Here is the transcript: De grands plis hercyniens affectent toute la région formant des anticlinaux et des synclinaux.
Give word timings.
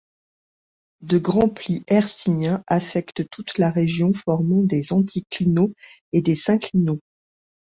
De 1.01 1.19
grands 1.19 1.47
plis 1.49 1.83
hercyniens 1.87 2.63
affectent 2.65 3.23
toute 3.29 3.59
la 3.59 3.69
région 3.69 4.13
formant 4.15 4.63
des 4.63 4.93
anticlinaux 4.93 5.75
et 6.11 6.23
des 6.23 6.33
synclinaux. 6.33 7.01